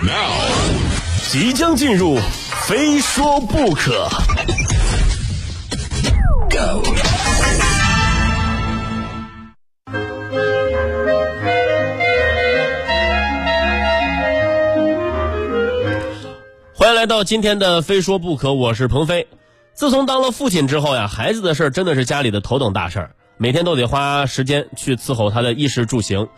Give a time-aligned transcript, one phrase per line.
[0.00, 0.30] Now，
[1.28, 2.16] 即将进入，
[2.68, 4.08] 非说不可。
[6.48, 6.84] Go。
[16.74, 19.26] 欢迎来到今天的《非说不可》，我是鹏飞。
[19.74, 26.28] 自从当了父亲之后呀，孩子的事儿真的是家里的头等大事儿，每天都得花时间去伺候他的衣食住行。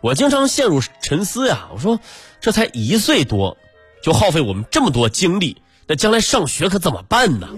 [0.00, 1.98] 我经常陷入沉思呀，我说
[2.40, 3.56] 这才一岁多，
[4.02, 7.48] 就耗费我们这么多精力，那将来上学可怎么办呢？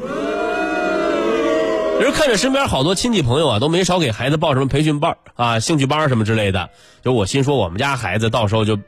[2.00, 6.70] 人看着身边好多亲戚朋友啊，都没少给孩子报什么培训班啊、兴趣班什么之类的。
[7.04, 8.78] 就我心说，我们家孩子到时候就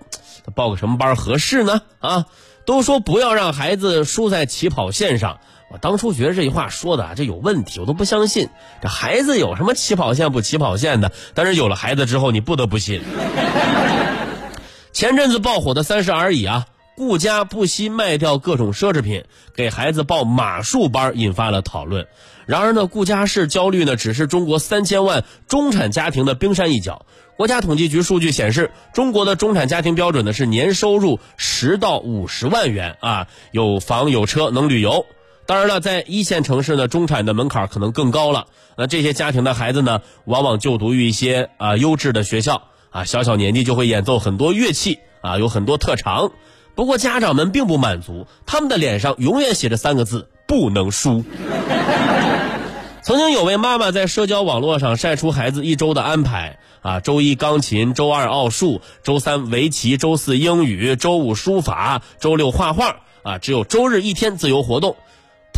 [0.54, 1.82] 报个什么班合适呢？
[1.98, 2.24] 啊，
[2.64, 5.40] 都说不要让孩子输在起跑线上。
[5.72, 8.50] 我当初觉得这句话说的这有问题，我都不相信。
[8.82, 11.10] 这孩子有什么起跑线不起跑线的？
[11.32, 13.00] 但是有了孩子之后，你不得不信。
[14.92, 19.24] 前阵子爆火的《三十而已》啊，顾家不惜卖掉各种奢侈品，
[19.56, 22.06] 给孩子报马术班，引发了讨论。
[22.44, 27.06] 然而呢，顾家是焦虑呢，只是中国三千万中产家庭的冰山一角。
[27.38, 35.06] 国家统计局数据显示，中国的中产家庭标准呢是年收入十到五十万元啊，有房有车能旅游。
[35.44, 38.46] 当然了，在一线城市呢，中产的门槛可能更高了。
[38.76, 46.30] 那这些家庭的孩子呢，往往就读于一些啊优质的学校啊，小小年纪就会演奏很多乐器啊，有很多特长。
[46.74, 51.24] 不过家长们并不满足，他们的脸上永远写着三个字：不能输。
[53.02, 64.96] 曾经有位妈妈在社交网络上晒出孩子一周的安排啊，周一钢琴，周二奥数，周三围棋，周四英语，周五书法，周六画画啊，只有周日一天自由活动。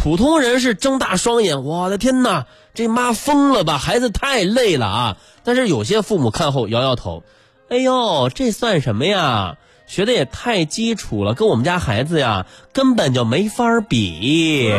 [0.05, 3.79] 普通人是睁大双眼，我的天哪，这妈疯了吧？
[3.79, 5.17] 孩子太累了啊！
[5.45, 7.23] 但是有些父母看后摇摇头，
[7.71, 9.57] 哎呦，这算什么呀？
[9.87, 12.45] 学的也太基础了，跟我们家孩子呀
[12.75, 14.71] 根本就没法比。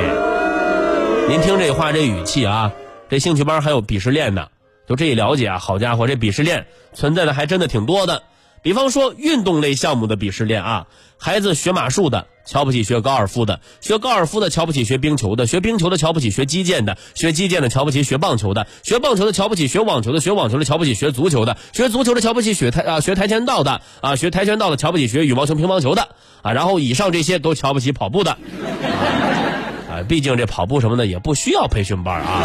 [1.27, 2.71] 您听这话这语气啊，
[3.09, 4.49] 这兴趣班还有鄙视链呢。
[4.87, 8.21] 就这一了解啊，好家伙，这鄙视链存在的还真的挺多的。
[8.61, 10.85] 比方说运动类项目的鄙视链啊，
[11.17, 26.09] 孩子学马术的瞧不起学高尔夫的，学高尔夫的瞧不起学冰球的，学冰球的瞧不起学击剑的，学击剑的瞧不起学棒球的，学棒球的瞧不起学网球的，学网球的瞧不起学足球的，学足球的瞧不起学跆啊学跆拳道的啊学跆拳道的瞧不起学羽毛球乒乓球的
[26.41, 28.37] 啊，然后以上这些都瞧不起跑步的
[29.89, 32.43] 啊，毕竟这跑步什么的也不需要培训班啊。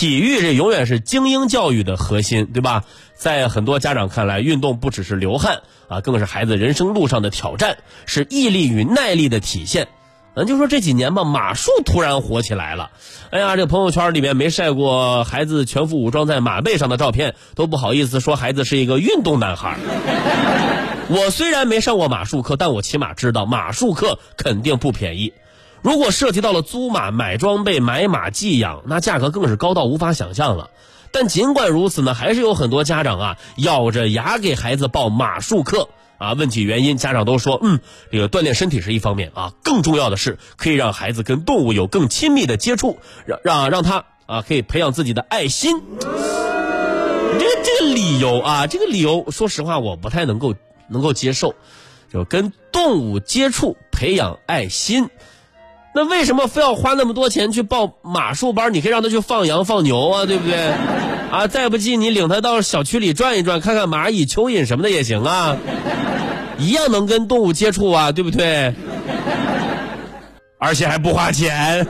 [0.00, 2.84] 体育这永远是精英教育的核心，对吧？
[3.16, 9.88] 在很多家长看来，运动不只是流汗啊，更是孩子人生路上的挑战，是毅力与耐力的体现。
[10.34, 12.92] 咱就说这几年吧，马术突然火起来了。
[13.28, 19.76] 哎呀，这朋友圈里面没晒过孩子全副武装在马背上的照片，都不好意思说孩子是一个运动男孩。
[21.12, 25.34] 我虽然没上过马术课，但我起码知道马术课肯定不便宜。
[25.82, 30.70] 如果涉及到了租马、买装备、买马、寄养，那价格更是高到无法想象了。
[31.12, 35.88] 但尽管如此呢，还是有很多家长啊，咬着牙给孩子报马术课
[36.18, 36.34] 啊。
[36.34, 37.80] 问起原因，家长都说，嗯，
[38.12, 45.82] 这个锻炼身体是一方面啊，更重要的是可以让孩子跟动物有更亲密的接触，让让让他啊可以培养自己的爱心。
[45.98, 50.54] 这个这个理由啊，这个理由，说实话我不太能够
[50.88, 51.54] 能够接受，
[52.12, 55.08] 就跟动物接触培养爱心。
[55.92, 58.72] 那为什么非要花那么多钱去报马术班？
[58.72, 60.72] 你可以让他去放羊、放牛啊，对不对？
[61.30, 65.56] 啊，再不济你领他到小区里转一转，看看蚂蚁、蚯蚓什么的也行啊，
[66.58, 68.74] 一样能跟动物接触啊，对不对？
[70.58, 71.86] 而且还不花钱。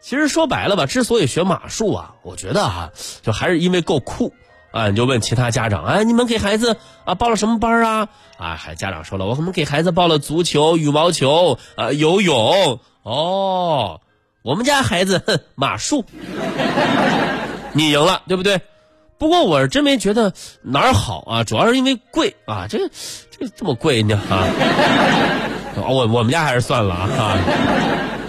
[0.00, 2.90] 其实说白了吧，之所以学马术啊，我觉得啊，
[3.22, 4.32] 就还是因为够酷。
[4.72, 8.08] 啊，你就问其他家长，哎，你们给孩子啊报了什么班啊？
[8.38, 12.78] 啊，还家长说了，我们给孩子报了足球、羽毛球、啊游泳。
[13.02, 14.00] 哦，
[14.42, 16.04] 我们家孩子马术，
[17.72, 18.60] 你赢了，对不对？
[19.18, 20.32] 不过我是真没觉得
[20.62, 24.46] 哪儿好啊，主要是因为贵啊，这这这么贵呢啊。
[25.88, 27.38] 我我们家还是算了啊。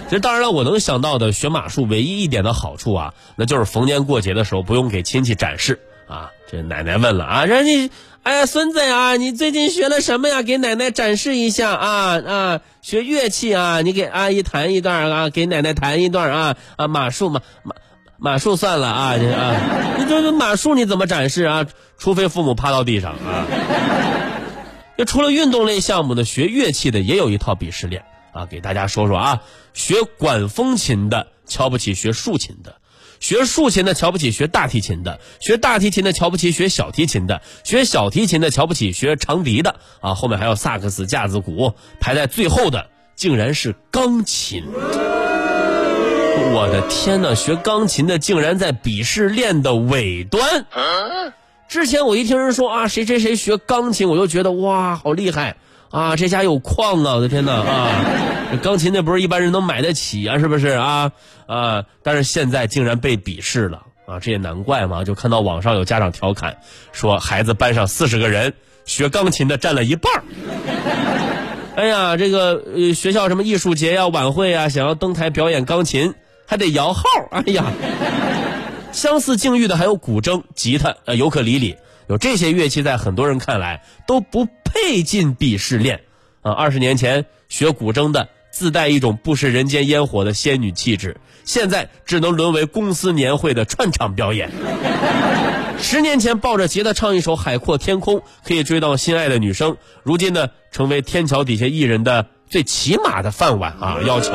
[0.08, 5.80] 其实当然了，我能想到的学马术唯一一点的好处啊，那就是逢年过节的时候不用给亲戚展示。
[6.08, 7.90] 啊，这奶奶问了啊，说你，
[8.24, 10.42] 哎呀，孙子呀，你最近学了什么呀？
[10.42, 12.60] 给奶奶展示一下啊啊！
[12.82, 16.88] 学乐器啊，你给阿姨弹一段啊，给奶奶弹一段啊啊！
[16.88, 17.74] 马术嘛，马
[18.18, 21.66] 马术算了啊，你啊，你这这马术你怎么展示啊？
[21.96, 23.46] 除非父母趴到地上啊。
[24.98, 28.04] 就除了运动类项目的，学乐器的也有一套鄙视链
[28.34, 32.76] 啊，给大家说说啊，学管风琴的瞧不起学竖琴的。
[33.22, 44.64] 学竖琴的瞧不起学大提琴的，学大提琴的瞧不起学小提琴的，学小提琴的瞧不起学长笛的啊，后面还有萨克斯、架子鼓，排在最后的竟然是钢琴。
[46.52, 50.66] 我的天呐，学钢琴的竟然在鄙视链的尾端。
[51.68, 55.56] 之前我一听人说啊，谁谁谁学钢琴，我就觉得哇，好厉害
[55.92, 57.14] 啊，这家有矿啊！
[57.16, 61.12] 我的天呐啊，钢琴那不是一般人能买得起啊，是不是啊
[61.46, 61.84] 啊？
[62.02, 65.04] 但是现在竟然被鄙视了啊，这也难怪嘛。
[65.04, 66.56] 就看到网上有家长调侃
[66.92, 68.54] 说，孩子班上四十个人，
[68.86, 70.10] 学钢琴的占了一半
[71.76, 76.14] 哎呀，这个呃学校什么艺术节呀、晚会呀，想要登台表演钢琴，
[76.46, 77.04] 还得摇号。
[77.30, 77.66] 哎呀。
[78.92, 81.76] 相似境遇的还有古筝、吉他、呃尤克里里，
[82.12, 86.02] 有这些乐器，在很多人看来都不配进鄙视链
[86.42, 86.52] 啊。
[86.52, 91.16] 二十年前学古筝的自带一种不食人间烟火的仙女气质，
[91.46, 94.50] 现在只能沦为公司年会的串场表演。
[95.78, 98.16] 十年前抱着吉他唱一首《海阔天空》
[98.46, 104.32] 可以追到心爱的女生，如今呢成为天桥底下艺人的最起码的饭碗啊要求。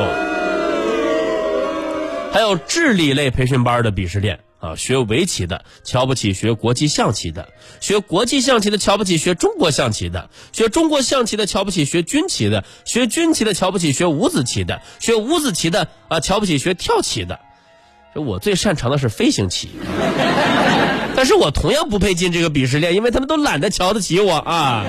[2.32, 4.40] 还有智力类培训班的鄙视链。
[4.58, 7.48] 啊，学围棋的瞧不起学国际象棋的，
[7.80, 17.38] 学国际象棋的瞧不起学中国象棋的，学中国象棋的瞧不起学军棋的，学军棋的瞧不起学五子棋的，学五子棋的啊瞧不起学跳棋的。
[18.14, 19.68] 我最擅长的是飞行棋，
[21.14, 24.84] 但是我同样不配进这个鄙视链，因为他们都懒得瞧得起我啊。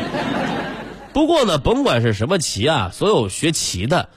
[1.14, 4.10] 不过呢，甭管是什么棋啊，所有学棋的。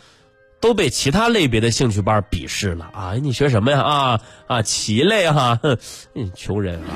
[0.63, 3.15] 都被其他类别的兴趣班鄙视了啊！
[3.21, 3.81] 你学什么呀？
[3.81, 5.77] 啊啊，棋类哈，哼，
[6.37, 6.95] 穷人啊，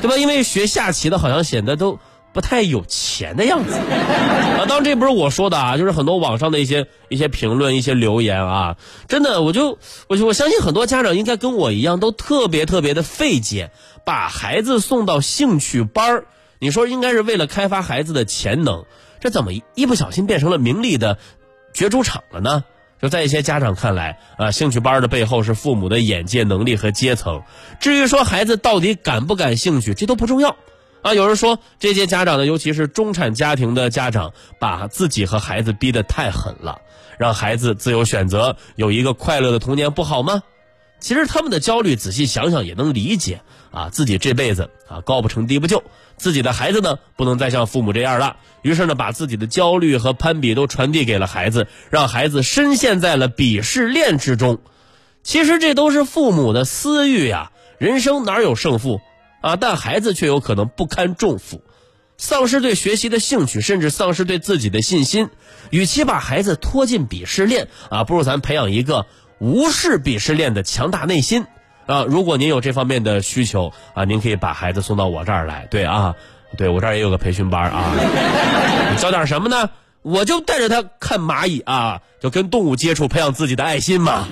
[0.00, 0.16] 对吧？
[0.16, 1.98] 因为学下棋的好像显得都
[2.32, 4.64] 不太有钱的样子啊。
[4.66, 8.78] 当然这不是我说的啊，就是很多网上的一些一些评论、一些留言啊。
[9.06, 9.78] 真的，我就
[10.08, 13.70] 我就我相信很多家长应该跟我一样，都特别特别的费解，
[14.06, 16.24] 把孩子送到兴趣班
[16.58, 18.86] 你说应该是为了开发孩子的潜能，
[19.20, 21.18] 这怎么一不小心变成了名利的？
[21.72, 22.64] 角逐场了呢？
[23.00, 27.42] 就在一些家长看来，啊，兴趣班的背后是父母的眼界能力和阶层。
[27.80, 30.56] 至于说孩子到底感不感兴趣，这都不重要。
[31.00, 36.82] 啊，有人说这些家长呢，尤其是中产家庭的家长，把自己和孩子逼得太狠了，
[37.18, 40.42] 让孩子自由选择，有一个快乐的童年不好吗？
[41.00, 43.40] 其实他们的焦虑，仔细想想也能理解。
[43.72, 45.84] 啊，自己这辈子啊高不成低不就，
[46.16, 48.36] 自己的孩子呢不能再像父母这样了。
[48.62, 54.58] 于是呢，把自己的焦虑和攀比都传递给了孩子，让孩子深陷在了鄙视链之中。
[55.22, 57.52] 其实这都是父母的私欲呀。
[57.78, 59.00] 人生哪有胜负
[59.40, 59.54] 啊？
[59.54, 61.62] 但孩子却有可能不堪重负，
[62.18, 65.28] 丧失对学习的兴趣，甚至丧失对自己的信心。
[65.70, 69.06] 与其把孩子拖进鄙视链啊，不如咱培养一个
[69.40, 71.44] 无视鄙视链的强大内心。
[71.86, 75.66] 啊，如果您有这方面的需求啊，您可以把孩子送到我这儿来。
[75.72, 76.14] 对啊，
[76.56, 77.92] 对我这儿也有个培训班啊。
[78.98, 79.70] 教点什么呢？
[80.02, 84.28] 我就带着他看蚂蚁啊，就跟动物接触，培养自己的爱心嘛。